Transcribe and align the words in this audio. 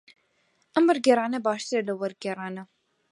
ئەم 0.73 0.85
وەرگێڕانە 0.89 1.39
باشترە 1.45 1.83
لەو 1.87 1.97
وەرگێڕانە. 2.01 2.63